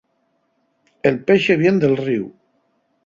[1.09, 2.25] El pexe vien del ríu.